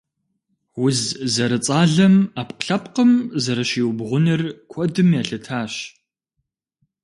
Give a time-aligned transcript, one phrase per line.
[0.83, 0.99] Уз
[1.33, 3.11] зэрыцӀалэм Ӏэпкълъэпкъым
[3.43, 5.73] зэрыщиубгъуныр куэдым елъытащ.